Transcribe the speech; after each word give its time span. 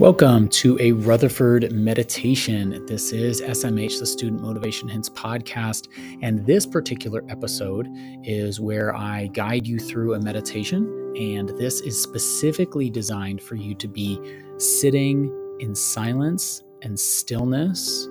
Welcome 0.00 0.48
to 0.48 0.78
a 0.80 0.92
Rutherford 0.92 1.72
meditation. 1.72 2.86
This 2.86 3.12
is 3.12 3.42
SMH, 3.42 3.98
the 3.98 4.06
Student 4.06 4.40
Motivation 4.40 4.88
Hints 4.88 5.10
podcast. 5.10 5.88
And 6.22 6.46
this 6.46 6.64
particular 6.64 7.22
episode 7.28 7.86
is 8.24 8.60
where 8.60 8.96
I 8.96 9.26
guide 9.26 9.66
you 9.66 9.78
through 9.78 10.14
a 10.14 10.18
meditation. 10.18 10.84
And 11.18 11.50
this 11.50 11.82
is 11.82 12.02
specifically 12.02 12.88
designed 12.88 13.42
for 13.42 13.56
you 13.56 13.74
to 13.74 13.86
be 13.86 14.18
sitting 14.56 15.30
in 15.60 15.74
silence 15.74 16.62
and 16.80 16.98
stillness 16.98 18.08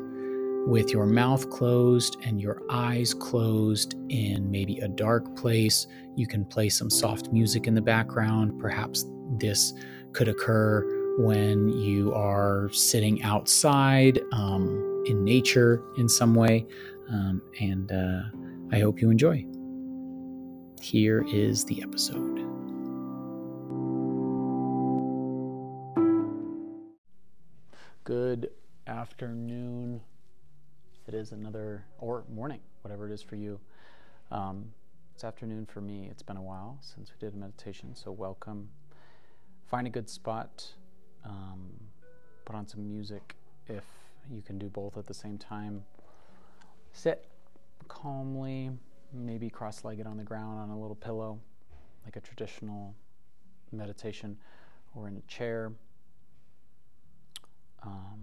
with 0.67 0.91
your 0.91 1.07
mouth 1.07 1.49
closed 1.49 2.17
and 2.23 2.39
your 2.39 2.61
eyes 2.69 3.15
closed 3.15 3.95
in 4.09 4.51
maybe 4.51 4.77
a 4.77 4.87
dark 4.87 5.35
place. 5.35 5.87
You 6.15 6.27
can 6.27 6.45
play 6.45 6.69
some 6.69 6.91
soft 6.91 7.31
music 7.31 7.65
in 7.65 7.73
the 7.73 7.81
background. 7.81 8.59
Perhaps 8.59 9.05
this 9.39 9.73
could 10.13 10.27
occur 10.27 10.98
when 11.19 11.67
you 11.67 12.13
are 12.13 12.69
sitting 12.71 13.21
outside 13.23 14.21
um, 14.31 15.03
in 15.05 15.21
nature 15.21 15.83
in 15.97 16.07
some 16.07 16.33
way. 16.33 16.65
Um, 17.09 17.41
and 17.59 17.91
uh, 17.91 18.21
I 18.71 18.79
hope 18.79 19.01
you 19.01 19.09
enjoy. 19.09 19.45
Here 20.81 21.25
is 21.27 21.65
the 21.65 21.83
episode. 21.83 22.37
Good 28.05 28.51
afternoon. 28.87 29.99
It 31.05 31.13
is 31.13 31.33
another, 31.33 31.83
or 31.99 32.23
morning, 32.33 32.61
whatever 32.81 33.09
it 33.09 33.13
is 33.13 33.21
for 33.21 33.35
you. 33.35 33.59
Um, 34.31 34.71
it's 35.13 35.25
afternoon 35.25 35.65
for 35.65 35.81
me. 35.81 36.07
It's 36.09 36.23
been 36.23 36.37
a 36.37 36.41
while 36.41 36.77
since 36.79 37.11
we 37.11 37.19
did 37.19 37.35
a 37.35 37.37
meditation, 37.37 37.93
so 37.93 38.09
welcome. 38.09 38.69
Find 39.67 39.85
a 39.85 39.89
good 39.89 40.09
spot 40.09 40.75
um, 41.25 41.71
put 42.45 42.55
on 42.55 42.67
some 42.67 42.87
music 42.87 43.35
if 43.67 43.83
you 44.31 44.41
can 44.41 44.57
do 44.57 44.69
both 44.69 44.97
at 44.97 45.05
the 45.05 45.13
same 45.13 45.37
time. 45.37 45.83
Sit 46.91 47.27
calmly, 47.87 48.71
maybe 49.13 49.49
cross 49.49 49.83
legged 49.83 50.07
on 50.07 50.17
the 50.17 50.23
ground 50.23 50.59
on 50.59 50.69
a 50.69 50.79
little 50.79 50.95
pillow, 50.95 51.39
like 52.05 52.15
a 52.15 52.21
traditional 52.21 52.95
meditation, 53.71 54.37
or 54.95 55.07
in 55.07 55.17
a 55.17 55.21
chair. 55.21 55.71
Um, 57.83 58.19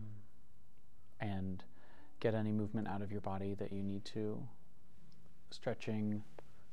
and 1.21 1.65
get 2.21 2.35
any 2.35 2.53
movement 2.53 2.89
out 2.89 3.01
of 3.01 3.11
your 3.11 3.21
body 3.21 3.55
that 3.55 3.73
you 3.73 3.83
need 3.83 4.05
to. 4.07 4.43
Stretching 5.51 6.23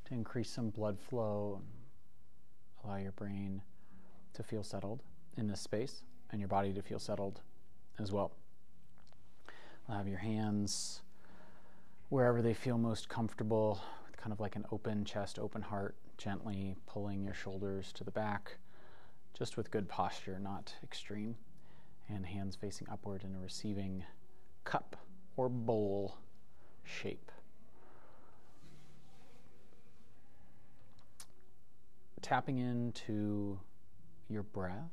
to 0.06 0.14
increase 0.14 0.50
some 0.50 0.70
blood 0.70 0.98
flow 0.98 1.60
and 1.62 2.84
allow 2.84 2.96
your 2.96 3.12
brain 3.12 3.62
to 4.34 4.42
feel 4.42 4.62
settled 4.62 5.00
in 5.36 5.46
this 5.46 5.60
space 5.60 6.02
and 6.30 6.40
your 6.40 6.48
body 6.48 6.72
to 6.72 6.82
feel 6.82 6.98
settled 6.98 7.40
as 7.98 8.12
well. 8.12 8.32
Have 9.88 10.08
your 10.08 10.18
hands 10.18 11.02
wherever 12.08 12.40
they 12.42 12.54
feel 12.54 12.78
most 12.78 13.08
comfortable, 13.08 13.80
kind 14.16 14.32
of 14.32 14.40
like 14.40 14.56
an 14.56 14.64
open 14.72 15.04
chest, 15.04 15.38
open 15.38 15.62
heart, 15.62 15.94
gently 16.16 16.76
pulling 16.86 17.24
your 17.24 17.34
shoulders 17.34 17.92
to 17.92 18.04
the 18.04 18.10
back, 18.10 18.56
just 19.36 19.56
with 19.56 19.70
good 19.70 19.88
posture, 19.88 20.38
not 20.38 20.74
extreme. 20.82 21.36
And 22.08 22.26
hands 22.26 22.54
facing 22.54 22.86
upward 22.90 23.24
in 23.24 23.34
a 23.34 23.38
receiving 23.38 24.04
cup 24.64 24.96
or 25.36 25.48
bowl 25.48 26.18
shape. 26.84 27.32
Tapping 32.20 32.58
into 32.58 33.58
your 34.28 34.42
breath 34.42 34.92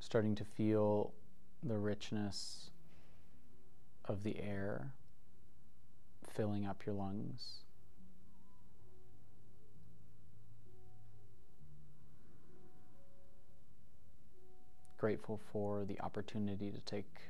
starting 0.00 0.34
to 0.34 0.44
feel 0.44 1.12
the 1.62 1.76
richness 1.76 2.70
of 4.06 4.24
the 4.24 4.40
air 4.40 4.92
filling 6.34 6.66
up 6.66 6.84
your 6.86 6.94
lungs. 6.94 7.58
Grateful 14.98 15.40
for 15.52 15.84
the 15.84 16.00
opportunity 16.00 16.70
to 16.70 16.80
take 16.80 17.20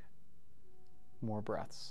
more 1.21 1.43
breaths. 1.43 1.91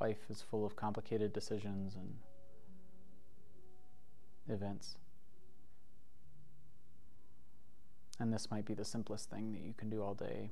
Life 0.00 0.18
is 0.30 0.42
full 0.42 0.64
of 0.66 0.74
complicated 0.74 1.32
decisions 1.32 1.94
and 1.94 2.14
events. 4.48 4.96
And 8.18 8.32
this 8.32 8.50
might 8.50 8.64
be 8.64 8.74
the 8.74 8.84
simplest 8.84 9.30
thing 9.30 9.52
that 9.52 9.62
you 9.62 9.74
can 9.76 9.90
do 9.90 10.02
all 10.02 10.14
day. 10.14 10.50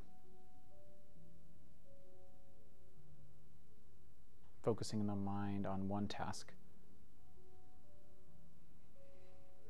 Focusing 4.62 5.06
the 5.06 5.15
mind 5.15 5.67
on 5.67 5.89
one 5.89 6.09
task. 6.09 6.53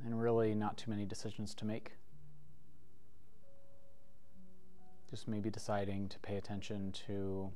And 0.05 0.21
really, 0.21 0.55
not 0.55 0.79
too 0.79 0.91
many 0.91 1.05
decisions 1.05 1.55
to 1.57 1.67
make. 1.67 1.93
Just 5.11 5.29
maybe 5.29 5.51
deciding 5.51 6.09
to 6.09 6.19
pay 6.21 6.37
attention 6.37 6.93
to 7.07 7.51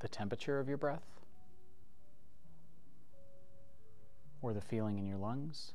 the 0.00 0.08
temperature 0.08 0.60
of 0.60 0.68
your 0.68 0.76
breath 0.76 1.15
or 4.46 4.54
the 4.54 4.60
feeling 4.60 4.96
in 4.96 5.04
your 5.04 5.18
lungs. 5.18 5.72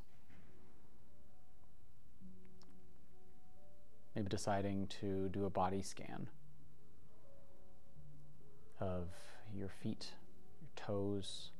Maybe 4.15 4.29
deciding 4.29 4.87
to 5.01 5.27
do 5.27 5.43
a 5.43 5.49
body 5.49 5.81
scan 5.81 6.29
of 8.79 9.09
your 9.53 9.67
feet, 9.67 10.13
your 10.61 10.69
toes, 10.77 11.51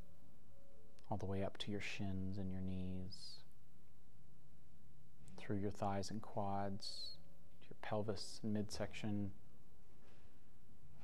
all 1.10 1.18
the 1.18 1.26
way 1.26 1.44
up 1.44 1.58
to 1.58 1.72
your 1.72 1.82
shins 1.82 2.38
and 2.38 2.50
your 2.50 2.62
knees, 2.62 3.40
through 5.38 5.58
your 5.58 5.70
thighs 5.70 6.10
and 6.10 6.22
quads, 6.22 7.18
to 7.62 7.68
your 7.68 7.78
pelvis 7.82 8.40
and 8.42 8.54
midsection, 8.54 9.32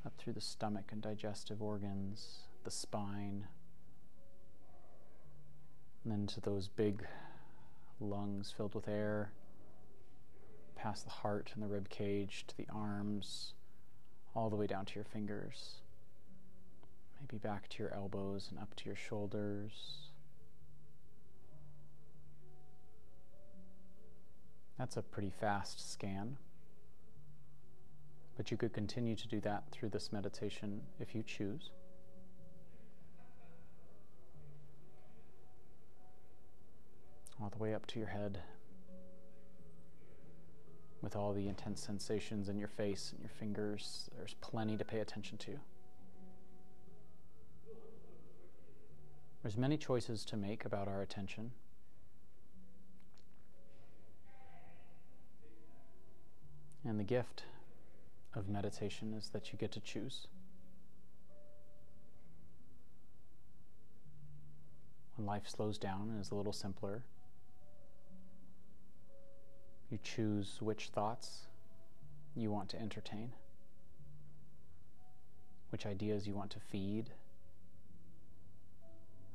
up 0.06 0.14
through 0.18 0.32
the 0.32 0.40
stomach 0.40 0.86
and 0.94 1.02
digestive 1.02 1.62
organs, 1.62 2.44
the 2.64 2.72
spine, 2.72 3.48
and 6.08 6.18
then 6.18 6.26
to 6.26 6.40
those 6.40 6.70
big 6.70 7.06
lungs 8.00 8.54
filled 8.56 8.74
with 8.74 8.88
air, 8.88 9.34
past 10.78 11.04
the 11.04 11.12
heart 11.12 11.52
and 11.54 11.62
the 11.62 11.68
rib 11.68 11.90
cage 11.90 12.46
to 12.48 12.56
the 12.56 12.66
arms, 12.74 13.56
all 14.34 14.50
the 14.50 14.56
way 14.56 14.68
down 14.68 14.86
to 14.86 14.96
your 14.96 15.04
fingers. 15.04 15.82
Maybe 17.20 17.38
back 17.38 17.68
to 17.68 17.84
your 17.84 17.94
elbows 17.94 18.48
and 18.50 18.58
up 18.58 18.74
to 18.78 18.86
your 18.86 18.96
shoulders. 18.96 19.72
That's 24.80 24.96
a 24.96 25.02
pretty 25.02 25.34
fast 25.42 25.92
scan. 25.92 26.38
But 28.38 28.50
you 28.50 28.56
could 28.56 28.72
continue 28.72 29.18
to 29.18 29.28
do 29.28 29.42
that 29.42 29.64
through 29.72 29.90
this 29.90 30.14
meditation 30.14 30.84
if 31.02 31.14
you 31.14 31.22
choose. 31.24 31.72
All 37.42 37.50
the 37.50 37.58
way 37.58 37.74
up 37.74 37.86
to 37.88 38.00
your 38.00 38.08
head 38.10 38.40
with 41.02 41.16
all 41.16 41.34
the 41.34 41.48
intense 41.48 41.82
sensations 41.82 42.50
in 42.50 42.58
your 42.58 42.68
face 42.68 43.12
and 43.12 43.22
your 43.22 43.30
fingers. 43.30 44.10
There's 44.18 44.34
plenty 44.42 44.78
to 44.78 44.86
pay 44.86 45.00
attention 45.00 45.38
to. 45.40 45.60
There's 49.44 49.58
many 49.58 49.78
choices 49.78 50.26
to 50.26 50.38
make 50.38 50.66
about 50.66 50.88
our 50.88 51.02
attention. 51.02 51.52
And 56.84 57.00
the 57.00 57.04
gift 57.04 57.44
of 58.34 58.50
meditation 58.50 59.14
is 59.14 59.30
that 59.30 59.52
you 59.52 59.60
get 59.60 59.72
to 59.74 59.80
choose. 59.80 60.28
When 65.16 65.26
life 65.26 65.48
slows 65.48 65.78
down 65.78 66.10
and 66.10 66.20
is 66.20 66.32
a 66.32 66.36
little 66.36 66.54
simpler, 66.54 67.04
you 69.90 69.98
choose 70.04 70.58
which 70.62 70.90
thoughts 70.90 71.48
you 72.36 72.52
want 72.52 72.70
to 72.70 72.80
entertain, 72.80 73.32
which 75.70 75.86
ideas 75.86 76.28
you 76.28 76.36
want 76.36 76.52
to 76.52 76.60
feed 76.60 77.10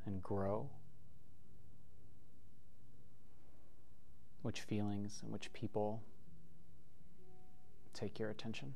and 0.05 0.23
grow, 0.23 0.69
which 4.43 4.61
feelings 4.61 5.21
and 5.23 5.33
which 5.33 5.53
people 5.53 6.03
take 7.95 8.19
your 8.19 8.31
attention. 8.31 8.75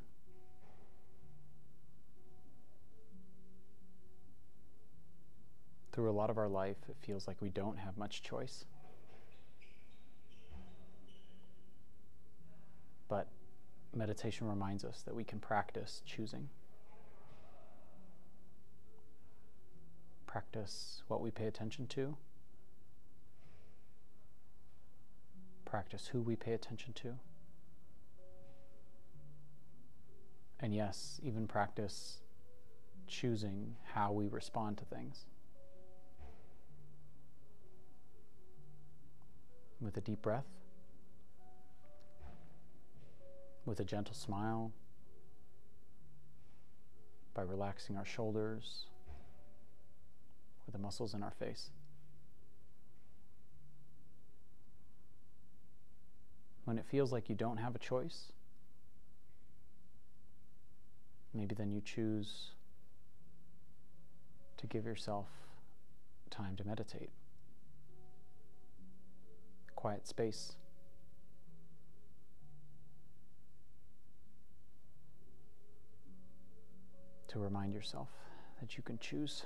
through 5.96 6.10
a 6.10 6.12
lot 6.12 6.28
of 6.28 6.36
our 6.36 6.46
life, 6.46 6.76
it 6.90 6.96
feels 7.00 7.26
like 7.26 7.40
we 7.40 7.48
don't 7.48 7.78
have 7.78 7.96
much 7.96 8.22
choice. 8.22 8.66
But 13.08 13.28
meditation 13.96 14.48
reminds 14.48 14.84
us 14.84 15.02
that 15.02 15.14
we 15.14 15.24
can 15.24 15.38
practice 15.38 16.02
choosing. 16.04 16.48
Practice 20.26 21.02
what 21.08 21.20
we 21.20 21.30
pay 21.30 21.46
attention 21.46 21.86
to. 21.88 22.16
Practice 25.64 26.08
who 26.08 26.20
we 26.20 26.36
pay 26.36 26.52
attention 26.52 26.92
to. 26.94 27.14
And 30.60 30.74
yes, 30.74 31.20
even 31.22 31.46
practice 31.46 32.18
choosing 33.06 33.76
how 33.94 34.12
we 34.12 34.26
respond 34.28 34.78
to 34.78 34.84
things. 34.84 35.26
With 39.80 39.96
a 39.96 40.00
deep 40.00 40.22
breath, 40.22 40.46
with 43.66 43.80
a 43.80 43.84
gentle 43.84 44.14
smile, 44.14 44.72
by 47.34 47.42
relaxing 47.42 47.98
our 47.98 48.04
shoulders 48.04 48.86
or 50.66 50.72
the 50.72 50.78
muscles 50.78 51.12
in 51.12 51.22
our 51.22 51.32
face. 51.32 51.70
When 56.64 56.78
it 56.78 56.86
feels 56.86 57.12
like 57.12 57.28
you 57.28 57.34
don't 57.34 57.58
have 57.58 57.74
a 57.74 57.78
choice, 57.78 58.32
maybe 61.34 61.54
then 61.54 61.70
you 61.70 61.82
choose 61.82 62.52
to 64.56 64.66
give 64.66 64.86
yourself 64.86 65.26
time 66.30 66.56
to 66.56 66.64
meditate. 66.64 67.10
Quiet 69.74 70.08
space. 70.08 70.56
To 77.36 77.42
remind 77.42 77.74
yourself 77.74 78.08
that 78.62 78.78
you 78.78 78.82
can 78.82 78.98
choose. 78.98 79.44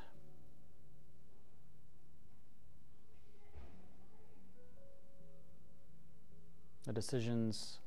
The 6.85 6.93
decisions 6.93 7.81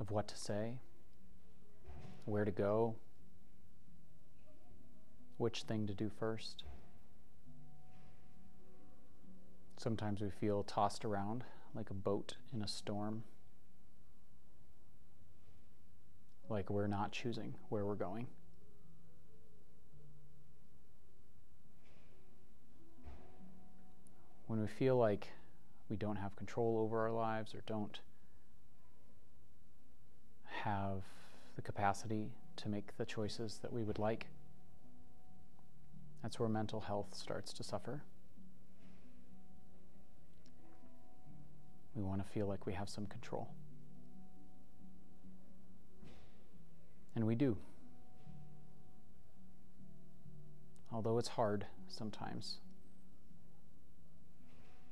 of 0.00 0.10
what 0.10 0.26
to 0.26 0.36
say, 0.36 0.78
where 2.24 2.44
to 2.44 2.50
go, 2.50 2.96
which 5.36 5.62
thing 5.62 5.86
to 5.86 5.94
do 5.94 6.10
first. 6.18 6.64
Sometimes 9.76 10.22
we 10.22 10.30
feel 10.30 10.64
tossed 10.64 11.04
around 11.04 11.44
like 11.72 11.90
a 11.90 11.94
boat 11.94 12.34
in 12.52 12.62
a 12.62 12.68
storm, 12.68 13.22
like 16.48 16.68
we're 16.68 16.88
not 16.88 17.12
choosing 17.12 17.54
where 17.68 17.86
we're 17.86 17.94
going. 17.94 18.26
When 24.54 24.62
we 24.62 24.68
feel 24.68 24.96
like 24.96 25.32
we 25.88 25.96
don't 25.96 26.14
have 26.14 26.36
control 26.36 26.78
over 26.78 27.00
our 27.00 27.10
lives 27.10 27.56
or 27.56 27.62
don't 27.66 27.98
have 30.44 31.02
the 31.56 31.62
capacity 31.62 32.30
to 32.58 32.68
make 32.68 32.96
the 32.96 33.04
choices 33.04 33.58
that 33.62 33.72
we 33.72 33.82
would 33.82 33.98
like, 33.98 34.28
that's 36.22 36.38
where 36.38 36.48
mental 36.48 36.78
health 36.78 37.16
starts 37.16 37.52
to 37.54 37.64
suffer. 37.64 38.04
We 41.96 42.04
want 42.04 42.24
to 42.24 42.32
feel 42.32 42.46
like 42.46 42.64
we 42.64 42.74
have 42.74 42.88
some 42.88 43.06
control. 43.06 43.48
And 47.16 47.26
we 47.26 47.34
do. 47.34 47.56
Although 50.92 51.18
it's 51.18 51.30
hard 51.30 51.66
sometimes, 51.88 52.58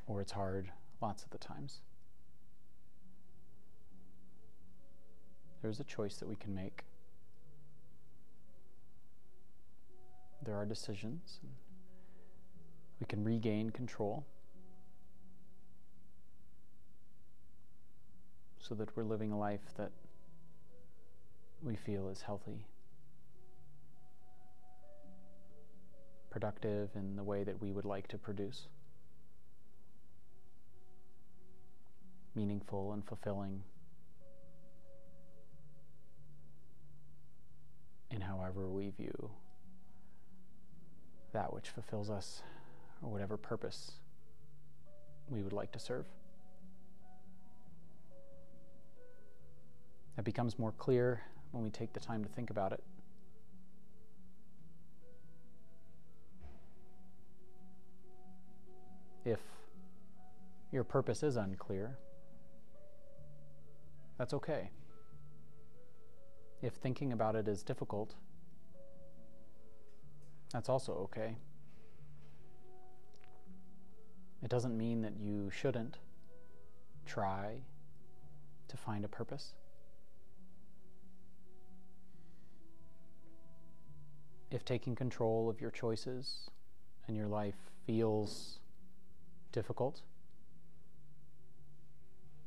or 0.06 0.20
it's 0.20 0.32
hard 0.32 0.70
lots 1.00 1.22
of 1.24 1.30
the 1.30 1.38
times. 1.38 1.80
There's 5.60 5.80
a 5.80 5.84
choice 5.84 6.16
that 6.16 6.28
we 6.28 6.36
can 6.36 6.54
make. 6.54 6.84
there 10.44 10.56
are 10.56 10.66
decisions. 10.66 11.40
We 13.00 13.06
can 13.06 13.24
regain 13.24 13.70
control 13.70 14.24
so 18.58 18.74
that 18.76 18.96
we're 18.96 19.04
living 19.04 19.32
a 19.32 19.38
life 19.38 19.74
that 19.76 19.90
we 21.62 21.76
feel 21.76 22.08
is 22.08 22.22
healthy, 22.22 22.66
productive 26.30 26.90
in 26.94 27.16
the 27.16 27.24
way 27.24 27.44
that 27.44 27.60
we 27.60 27.72
would 27.72 27.84
like 27.84 28.08
to 28.08 28.18
produce, 28.18 28.66
meaningful 32.34 32.92
and 32.92 33.04
fulfilling 33.06 33.62
in 38.10 38.20
however 38.20 38.68
we 38.68 38.90
view 38.90 39.30
that 41.32 41.52
which 41.52 41.68
fulfills 41.68 42.10
us 42.10 42.42
or 43.02 43.10
whatever 43.10 43.36
purpose 43.36 43.92
we 45.28 45.42
would 45.42 45.52
like 45.52 45.72
to 45.72 45.78
serve. 45.78 46.04
That 50.16 50.24
becomes 50.24 50.58
more 50.58 50.72
clear 50.72 51.22
when 51.52 51.64
we 51.64 51.70
take 51.70 51.92
the 51.92 52.00
time 52.00 52.22
to 52.22 52.28
think 52.30 52.50
about 52.50 52.72
it. 52.72 52.82
If 59.24 59.40
your 60.70 60.84
purpose 60.84 61.22
is 61.22 61.36
unclear, 61.36 61.96
that's 64.18 64.34
okay. 64.34 64.70
If 66.60 66.74
thinking 66.74 67.12
about 67.12 67.34
it 67.34 67.48
is 67.48 67.62
difficult, 67.62 68.14
that's 70.52 70.68
also 70.68 70.92
okay. 70.92 71.36
It 74.42 74.50
doesn't 74.50 74.76
mean 74.76 75.02
that 75.02 75.14
you 75.18 75.50
shouldn't 75.50 75.98
try 77.06 77.62
to 78.68 78.76
find 78.76 79.04
a 79.04 79.08
purpose. 79.08 79.54
If 84.50 84.64
taking 84.64 84.94
control 84.94 85.48
of 85.48 85.60
your 85.60 85.70
choices 85.70 86.50
and 87.06 87.16
your 87.16 87.26
life 87.26 87.70
feels 87.86 88.58
difficult, 89.50 90.02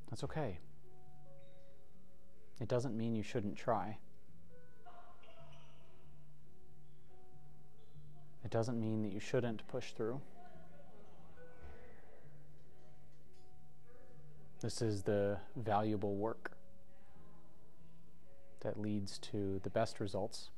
that's 0.10 0.24
okay. 0.24 0.60
It 2.60 2.68
doesn't 2.68 2.96
mean 2.98 3.16
you 3.16 3.24
shouldn't 3.24 3.58
try. 3.58 3.98
It 8.44 8.52
doesn't 8.52 8.80
mean 8.80 9.02
that 9.04 9.12
you 9.12 9.20
shouldn't 9.20 9.68
push 9.68 9.92
through. 9.94 10.22
This 14.62 14.82
is 14.82 15.04
the 15.04 15.38
valuable 15.56 16.16
work 16.16 16.52
that 18.62 18.80
leads 18.80 19.18
to 19.20 19.60
the 19.64 19.70
best 19.70 20.00
results. 20.00 20.50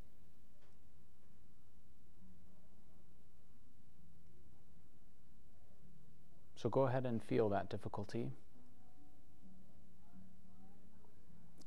So 6.55 6.69
go 6.69 6.83
ahead 6.83 7.05
and 7.05 7.21
feel 7.23 7.49
that 7.49 7.69
difficulty. 7.69 8.31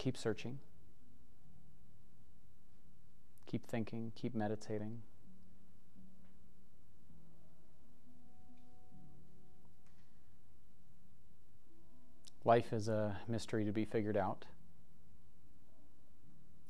Keep 0.00 0.16
searching. 0.16 0.58
Keep 3.46 3.66
thinking. 3.66 4.12
Keep 4.14 4.34
meditating. 4.34 5.02
Life 12.46 12.72
is 12.72 12.88
a 12.88 13.18
mystery 13.28 13.66
to 13.66 13.72
be 13.72 13.84
figured 13.84 14.16
out 14.16 14.46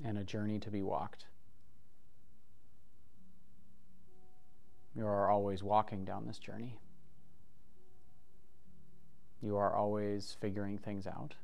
and 0.05 0.19
a 0.19 0.25
journey 0.25 0.59
to 0.59 0.71
be 0.73 0.83
walked. 0.83 1.27
You 4.97 5.07
are 5.07 5.31
always 5.31 5.63
walking 5.63 6.05
down 6.05 6.27
this 6.27 6.41
journey. 6.41 6.81
You 9.41 9.57
are 9.57 9.73
always 9.73 10.37
figuring 10.41 10.79
things 10.79 11.07
out. 11.07 11.35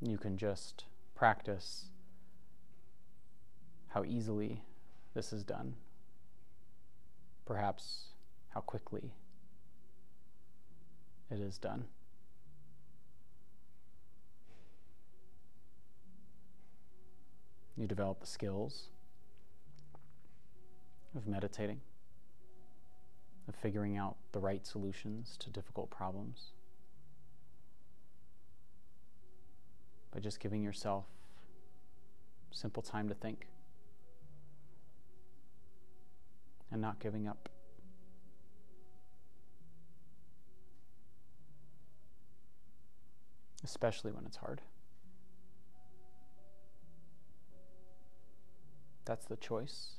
You 0.00 0.16
can 0.16 0.36
just 0.36 0.84
practice 1.14 1.86
how 3.88 4.04
easily 4.04 4.62
this 5.14 5.32
is 5.32 5.42
done, 5.42 5.74
perhaps 7.44 8.10
how 8.50 8.60
quickly 8.60 9.12
it 11.30 11.40
is 11.40 11.58
done. 11.58 11.86
You 17.76 17.86
develop 17.86 18.20
the 18.20 18.26
skills 18.26 18.88
of 21.16 21.26
meditating, 21.26 21.80
of 23.48 23.54
figuring 23.54 23.96
out 23.96 24.16
the 24.32 24.40
right 24.40 24.66
solutions 24.66 25.36
to 25.40 25.50
difficult 25.50 25.90
problems. 25.90 26.52
By 30.12 30.20
just 30.20 30.40
giving 30.40 30.62
yourself 30.62 31.04
simple 32.50 32.82
time 32.82 33.08
to 33.08 33.14
think 33.14 33.46
and 36.70 36.80
not 36.80 36.98
giving 36.98 37.28
up. 37.28 37.48
Especially 43.64 44.12
when 44.12 44.24
it's 44.24 44.36
hard. 44.36 44.60
That's 49.04 49.26
the 49.26 49.36
choice 49.36 49.92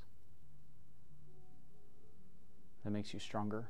that 2.84 2.92
makes 2.92 3.14
you 3.14 3.20
stronger. 3.20 3.70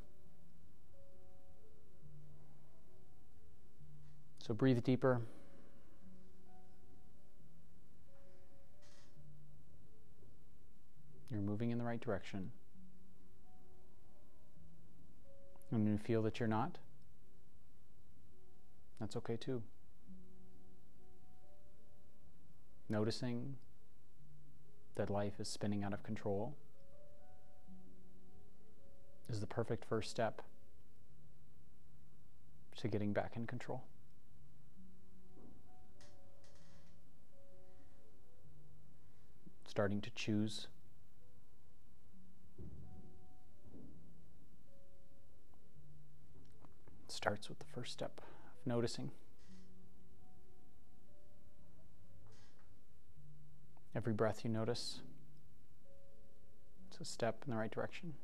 So 4.40 4.54
breathe 4.54 4.84
deeper. 4.84 5.22
You're 11.32 11.42
moving 11.42 11.72
in 11.72 11.78
the 11.78 11.84
right 11.84 12.00
direction. 12.00 12.52
And 15.72 15.88
you 15.88 15.98
feel 15.98 16.24
that 16.24 16.40
you're 16.40 16.50
not, 16.50 16.80
that's 19.00 19.16
okay 19.16 19.38
too. 19.38 19.62
Noticing 22.90 23.56
that 24.96 25.12
life 25.12 25.40
is 25.40 25.48
spinning 25.48 25.84
out 25.84 25.94
of 25.94 26.02
control 26.02 26.56
is 29.30 29.40
the 29.40 29.48
perfect 29.48 29.86
first 29.86 30.10
step 30.10 30.42
to 32.78 32.88
getting 32.88 33.14
back 33.14 33.34
in 33.36 33.46
control. 33.46 33.84
Starting 39.68 40.02
to 40.02 40.10
choose. 40.12 40.68
Starts 47.30 47.48
with 47.48 47.60
the 47.60 47.66
first 47.76 47.92
step 47.92 48.22
of 48.22 48.66
noticing. 48.66 49.12
Every 53.94 54.14
breath 54.14 54.44
you 54.44 54.50
notice, 54.50 55.02
it's 56.88 57.00
a 57.00 57.06
step 57.06 57.44
in 57.46 57.52
the 57.52 57.58
right 57.58 57.70
direction. 57.70 58.16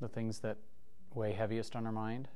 The 0.00 0.06
things 0.06 0.38
that 0.38 0.58
weigh 1.12 1.32
heaviest 1.32 1.74
on 1.74 1.86
our 1.86 1.92
mind, 1.92 2.28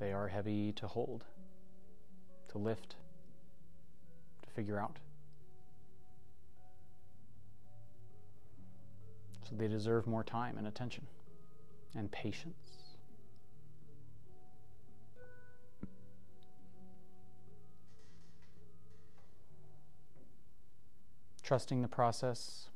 they 0.00 0.12
are 0.12 0.26
heavy 0.26 0.72
to 0.72 0.88
hold, 0.88 1.24
to 2.48 2.58
lift, 2.58 2.96
to 4.42 4.50
figure 4.50 4.80
out. 4.80 4.98
So 9.48 9.56
they 9.56 9.68
deserve 9.68 10.06
more 10.06 10.22
time 10.22 10.58
and 10.58 10.66
attention 10.66 11.06
and 11.94 12.10
patience. 12.10 12.54
Trusting 21.42 21.80
the 21.80 21.88
process 21.88 22.68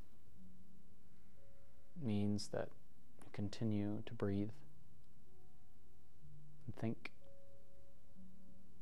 means 2.02 2.48
that 2.48 2.68
you 3.22 3.30
continue 3.34 4.02
to 4.06 4.14
breathe 4.14 4.48
and 6.66 6.74
think 6.76 7.10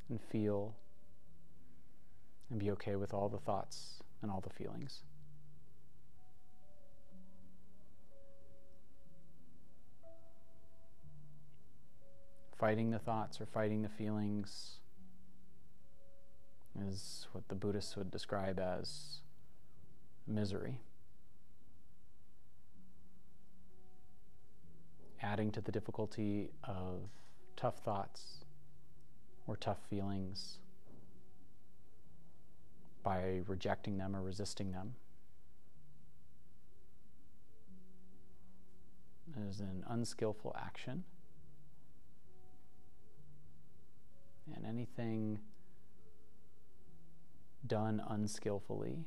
and 0.09 0.21
feel 0.21 0.77
and 2.51 2.61
be 2.61 2.71
okay 2.71 2.95
with 2.95 3.13
all 3.13 3.29
the 3.29 3.39
thoughts 3.39 4.01
and 4.23 4.31
all 4.31 4.41
the 4.41 4.51
feelings. 4.51 5.03
Fighting 12.61 12.91
the 12.91 12.99
thoughts 12.99 13.41
or 13.41 13.47
fighting 13.47 13.81
the 13.81 13.89
feelings 13.89 14.81
is 16.87 17.27
what 17.33 17.49
the 17.49 17.55
Buddhists 17.55 17.97
would 17.97 18.11
describe 18.11 18.61
as 18.61 19.21
misery. 20.27 20.79
Adding 25.23 25.51
to 25.53 25.63
the 25.63 25.73
difficulty 25.73 26.51
of 26.63 27.09
tough 27.57 27.79
thoughts 27.79 28.45
or 29.47 29.57
tough 29.57 29.81
feelings 29.89 30.59
by 33.03 33.41
rejecting 33.47 33.97
them 33.97 34.15
or 34.15 34.21
resisting 34.21 34.73
them 34.73 34.97
is 39.49 39.61
an 39.61 39.83
unskillful 39.89 40.55
action. 40.61 41.05
And 44.55 44.67
anything 44.67 45.39
done 47.67 48.03
unskillfully 48.09 49.05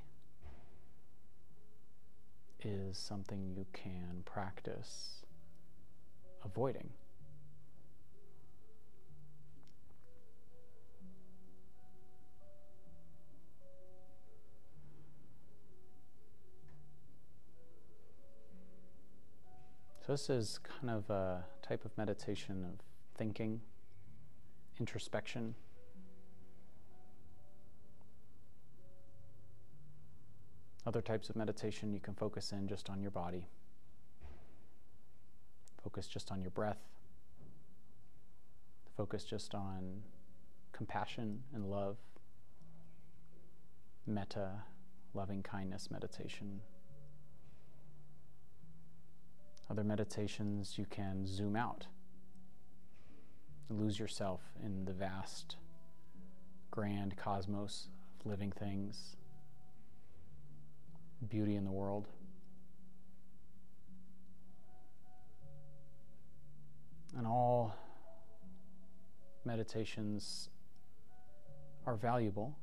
is 2.64 2.98
something 2.98 3.54
you 3.58 3.66
can 3.74 4.24
practice 4.26 5.26
avoiding. 6.44 6.90
So, 20.06 20.12
this 20.12 20.30
is 20.30 20.60
kind 20.60 20.90
of 20.90 21.10
a 21.10 21.46
type 21.62 21.86
of 21.86 21.98
meditation 21.98 22.66
of 22.66 22.80
thinking, 23.18 23.62
introspection. 24.80 25.56
Other 30.86 31.02
types 31.02 31.30
of 31.30 31.36
meditation, 31.36 31.94
you 31.94 32.00
can 32.00 32.14
focus 32.14 32.52
in 32.52 32.68
just 32.68 32.90
on 32.90 33.02
your 33.02 33.12
body, 33.12 33.48
focus 35.82 36.08
just 36.08 36.32
on 36.32 36.42
your 36.42 36.52
breath, 36.52 36.82
focus 38.98 39.24
just 39.24 39.56
on 39.56 40.02
compassion 40.74 41.42
and 41.54 41.70
love, 41.70 41.98
metta, 44.06 44.64
loving 45.14 45.42
kindness 45.42 45.90
meditation. 45.90 46.60
Other 49.70 49.84
meditations, 49.86 50.78
you 50.78 50.86
can 50.90 51.26
zoom 51.26 51.56
out, 51.56 51.88
lose 53.70 54.00
yourself 54.00 54.42
in 54.64 54.86
the 54.86 54.94
vast, 54.94 55.56
grand 56.72 57.16
cosmos 57.18 57.88
of 58.20 58.26
living 58.26 58.52
things 58.52 59.16
beauty 61.30 61.56
in 61.56 61.66
the 61.66 61.72
world. 61.72 62.08
And 67.18 67.28
all 67.28 67.76
meditations 69.46 70.50
are 71.86 71.96
valuable 71.96 72.58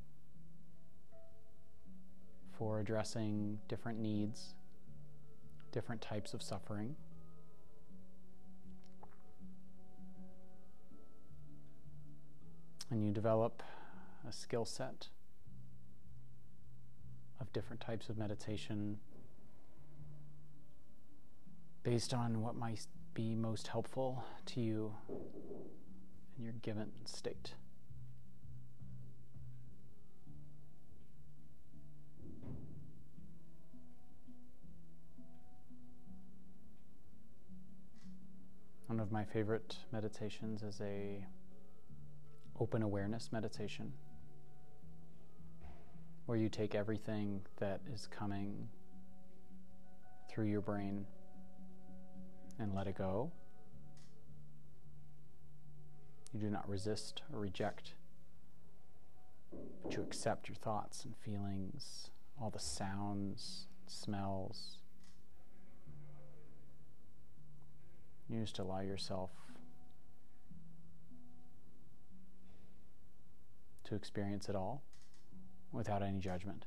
for 2.57 2.79
addressing 2.79 3.59
different 3.67 3.99
needs, 3.99 4.55
different 5.71 6.01
types 6.01 6.33
of 6.33 6.41
suffering. 6.41 6.95
and 12.91 13.03
you 13.05 13.11
develop 13.11 13.63
a 14.27 14.31
skill 14.33 14.65
set 14.65 15.07
of 17.39 17.51
different 17.53 17.81
types 17.81 18.09
of 18.09 18.17
meditation 18.17 18.99
based 21.83 22.13
on 22.13 22.41
what 22.41 22.55
might 22.55 22.85
be 23.13 23.33
most 23.33 23.67
helpful 23.67 24.23
to 24.45 24.59
you 24.59 24.93
in 26.37 26.43
your 26.43 26.53
given 26.61 26.91
state. 27.05 27.53
One 38.87 38.99
of 38.99 39.11
my 39.11 39.23
favorite 39.23 39.77
meditations 39.93 40.61
is 40.63 40.81
a 40.81 41.25
open 42.61 42.83
awareness 42.83 43.31
meditation 43.31 43.91
where 46.27 46.37
you 46.37 46.47
take 46.47 46.75
everything 46.75 47.41
that 47.57 47.81
is 47.91 48.07
coming 48.15 48.69
through 50.29 50.45
your 50.45 50.61
brain 50.61 51.03
and 52.59 52.75
let 52.75 52.85
it 52.85 52.95
go. 52.95 53.31
You 56.31 56.39
do 56.39 56.51
not 56.51 56.69
resist 56.69 57.23
or 57.33 57.39
reject, 57.39 57.95
but 59.81 59.95
you 59.95 60.03
accept 60.03 60.47
your 60.47 60.55
thoughts 60.55 61.03
and 61.03 61.15
feelings, 61.17 62.11
all 62.39 62.51
the 62.51 62.59
sounds, 62.59 63.65
smells. 63.87 64.77
You 68.29 68.39
just 68.41 68.59
allow 68.59 68.81
yourself 68.81 69.31
to 73.91 73.95
experience 73.95 74.47
it 74.47 74.55
all 74.55 74.81
without 75.73 76.01
any 76.01 76.17
judgment. 76.17 76.63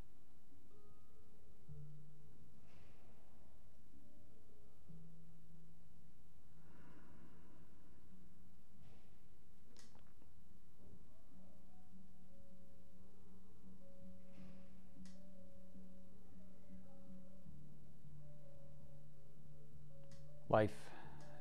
Life 20.50 20.70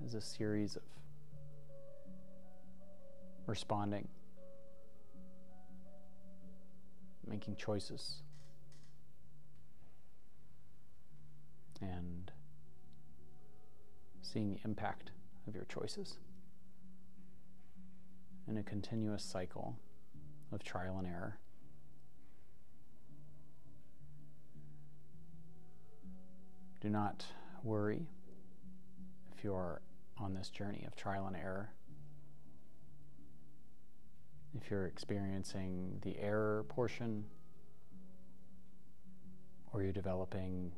is 0.05 0.13
a 0.13 0.21
series 0.21 0.77
of 0.77 0.81
responding, 3.47 4.07
making 7.27 7.55
choices, 7.55 8.21
and 11.81 12.31
seeing 14.21 14.49
the 14.49 14.59
impact 14.65 15.11
of 15.47 15.55
your 15.55 15.65
choices. 15.65 16.17
In 18.47 18.57
a 18.57 18.63
continuous 18.63 19.23
cycle 19.23 19.77
of 20.51 20.63
trial 20.63 20.97
and 20.97 21.07
error. 21.07 21.37
Do 26.81 26.89
not 26.89 27.25
worry 27.63 28.09
if 29.31 29.43
you're 29.43 29.81
on 30.17 30.33
this 30.33 30.49
journey 30.49 30.83
of 30.85 30.95
trial 30.97 31.27
and 31.27 31.37
error, 31.37 31.71
if 34.55 34.69
you're 34.69 34.85
experiencing 34.85 35.99
the 36.01 36.17
error 36.19 36.65
portion, 36.69 37.25
or 39.71 39.81
you're 39.81 39.91
developing 39.91 40.71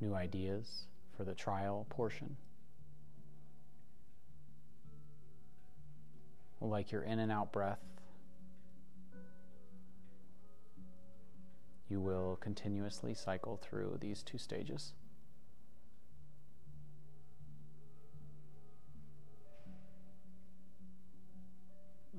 new 0.00 0.14
ideas 0.14 0.86
for 1.16 1.24
the 1.24 1.34
trial 1.34 1.86
portion, 1.90 2.36
like 6.60 6.90
your 6.90 7.02
in 7.02 7.18
and 7.18 7.30
out 7.30 7.52
breath, 7.52 7.84
you 11.88 12.00
will 12.00 12.36
continuously 12.40 13.14
cycle 13.14 13.56
through 13.56 13.98
these 14.00 14.22
two 14.22 14.38
stages. 14.38 14.94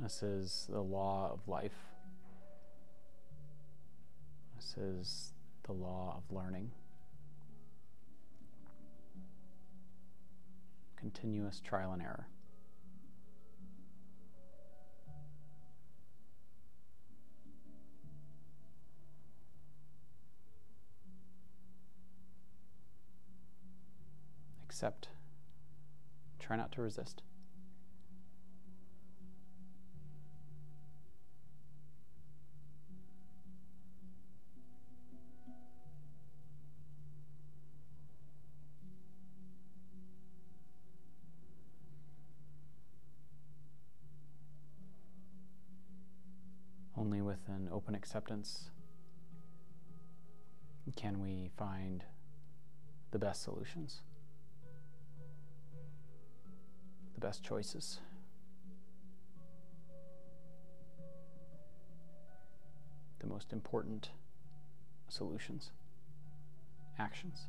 This 0.08 0.24
is 0.24 0.68
the 0.70 0.80
law 0.80 1.32
of 1.34 1.46
life. 1.50 1.76
This 4.56 4.78
is 4.78 5.34
the 5.64 5.74
law 5.74 6.16
of 6.16 6.34
learning. 6.34 6.72
Continuous 10.96 11.60
trial 11.60 11.92
and 11.92 12.02
error. 12.02 12.26
Accept. 24.64 25.10
Try 26.40 26.56
not 26.56 26.72
to 26.72 26.82
resist. 26.82 27.24
Open 47.88 47.96
acceptance 47.96 48.70
can 50.98 51.22
we 51.22 51.50
find 51.58 52.04
the 53.12 53.20
best 53.20 53.44
solutions, 53.44 54.02
the 57.14 57.22
best 57.22 57.44
choices. 57.46 58.00
The 63.20 63.28
most 63.28 63.54
important 63.54 64.10
solutions, 65.08 65.72
actions. 67.00 67.44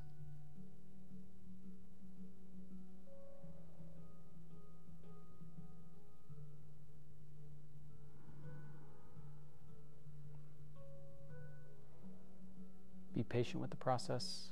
Be 13.19 13.25
patient 13.25 13.61
with 13.61 13.71
the 13.71 13.77
process. 13.77 14.51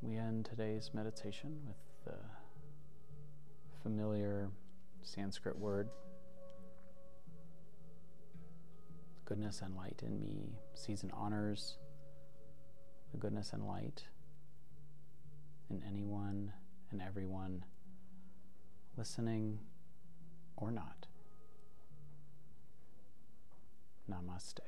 We 0.00 0.16
end 0.16 0.44
today's 0.44 0.92
meditation 0.94 1.58
with 1.66 1.74
the 2.04 2.14
familiar 3.82 4.48
Sanskrit 5.02 5.58
word 5.58 5.88
goodness 9.24 9.60
and 9.60 9.74
light 9.74 10.04
in 10.06 10.20
me 10.20 10.52
sees 10.74 11.02
and 11.02 11.10
honors 11.12 11.78
the 13.14 13.20
goodness 13.20 13.52
and 13.52 13.64
light 13.64 14.02
in 15.70 15.80
anyone 15.88 16.52
and 16.90 17.00
everyone 17.00 17.64
listening 18.96 19.60
or 20.56 20.72
not. 20.72 21.06
Namaste. 24.10 24.58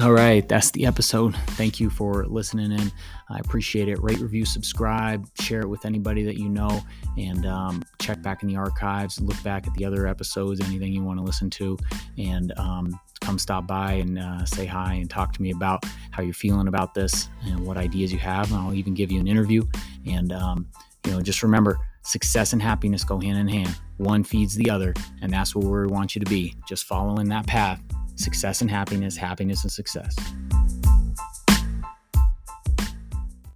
All 0.00 0.12
right, 0.12 0.48
that's 0.48 0.70
the 0.70 0.86
episode. 0.86 1.34
Thank 1.50 1.80
you 1.80 1.90
for 1.90 2.24
listening 2.26 2.70
in. 2.70 2.92
I 3.28 3.40
appreciate 3.40 3.88
it. 3.88 4.00
Rate, 4.00 4.20
review, 4.20 4.44
subscribe, 4.44 5.26
share 5.40 5.62
it 5.62 5.68
with 5.68 5.84
anybody 5.84 6.22
that 6.22 6.36
you 6.38 6.48
know, 6.48 6.80
and 7.18 7.44
um, 7.44 7.82
check 7.98 8.22
back 8.22 8.44
in 8.44 8.48
the 8.48 8.54
archives, 8.54 9.20
look 9.20 9.42
back 9.42 9.66
at 9.66 9.74
the 9.74 9.84
other 9.84 10.06
episodes, 10.06 10.60
anything 10.60 10.92
you 10.92 11.02
want 11.02 11.18
to 11.18 11.24
listen 11.24 11.50
to, 11.50 11.76
and 12.18 12.56
um, 12.56 12.98
come 13.20 13.36
stop 13.36 13.66
by 13.66 13.94
and 13.94 14.20
uh, 14.20 14.44
say 14.44 14.64
hi 14.64 14.94
and 14.94 15.10
talk 15.10 15.32
to 15.32 15.42
me 15.42 15.50
about 15.50 15.84
how 16.12 16.22
you're 16.22 16.34
feeling 16.34 16.68
about 16.68 16.94
this 16.94 17.28
and 17.46 17.66
what 17.66 17.76
ideas 17.76 18.12
you 18.12 18.18
have. 18.18 18.48
And 18.52 18.60
I'll 18.60 18.74
even 18.74 18.94
give 18.94 19.10
you 19.10 19.18
an 19.18 19.26
interview. 19.26 19.64
And, 20.06 20.32
um, 20.32 20.68
you 21.04 21.10
know, 21.10 21.20
just 21.20 21.42
remember 21.42 21.78
success 22.02 22.52
and 22.52 22.62
happiness 22.62 23.02
go 23.02 23.18
hand 23.18 23.38
in 23.38 23.48
hand. 23.48 23.76
One 23.96 24.22
feeds 24.22 24.54
the 24.54 24.70
other, 24.70 24.94
and 25.20 25.32
that's 25.32 25.56
where 25.56 25.82
we 25.82 25.88
want 25.88 26.14
you 26.14 26.20
to 26.20 26.30
be. 26.30 26.54
Just 26.68 26.84
following 26.84 27.28
that 27.30 27.48
path 27.48 27.82
success 28.20 28.60
and 28.60 28.70
happiness, 28.70 29.16
happiness 29.16 29.62
and 29.64 29.72
success. 29.72 30.14